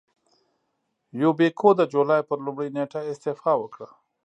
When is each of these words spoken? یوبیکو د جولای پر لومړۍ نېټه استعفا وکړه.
یوبیکو 1.21 1.69
د 1.75 1.81
جولای 1.93 2.21
پر 2.29 2.37
لومړۍ 2.45 2.69
نېټه 2.75 2.99
استعفا 3.11 3.51
وکړه. 3.59 3.87